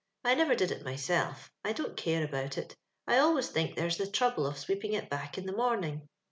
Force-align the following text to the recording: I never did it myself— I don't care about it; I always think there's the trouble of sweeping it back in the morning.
I 0.23 0.33
never 0.33 0.55
did 0.55 0.71
it 0.71 0.83
myself— 0.83 1.51
I 1.63 1.73
don't 1.73 1.95
care 1.95 2.23
about 2.23 2.57
it; 2.57 2.75
I 3.05 3.19
always 3.19 3.49
think 3.49 3.75
there's 3.75 3.97
the 3.97 4.07
trouble 4.07 4.47
of 4.47 4.57
sweeping 4.57 4.93
it 4.93 5.11
back 5.11 5.37
in 5.37 5.45
the 5.45 5.53
morning. 5.53 6.09